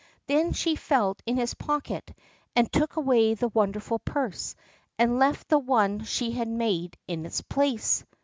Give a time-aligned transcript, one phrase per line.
[0.25, 2.11] Then she felt in his pocket,
[2.55, 4.55] and took away the wonderful purse,
[4.97, 8.03] and left the one she had made in its place.